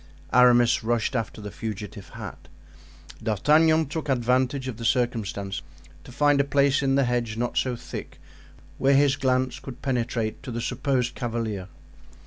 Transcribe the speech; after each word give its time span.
Aramis 0.33 0.83
rushed 0.83 1.15
after 1.15 1.41
the 1.41 1.51
fugitive 1.51 2.09
hat. 2.09 2.47
D'Artagnan 3.21 3.85
took 3.85 4.09
advantage 4.09 4.67
of 4.67 4.77
the 4.77 4.83
circumstance 4.83 5.61
to 6.03 6.11
find 6.11 6.41
a 6.41 6.43
place 6.43 6.81
in 6.81 6.95
the 6.95 7.03
hedge 7.03 7.37
not 7.37 7.55
so 7.55 7.75
thick, 7.75 8.17
where 8.79 8.95
his 8.95 9.15
glance 9.15 9.59
could 9.59 9.83
penetrate 9.83 10.41
to 10.41 10.49
the 10.49 10.59
supposed 10.59 11.13
cavalier. 11.13 11.67